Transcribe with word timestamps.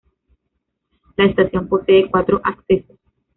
La 1.15 1.25
estación 1.25 1.67
posee 1.67 2.09
cuatro 2.09 2.41
accesos. 2.43 2.97